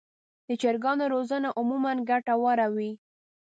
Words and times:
د 0.47 0.49
چرګانو 0.61 1.05
روزنه 1.13 1.49
عموماً 1.59 1.91
ګټه 2.09 2.33
وره 2.43 2.67
وي. 2.75 2.91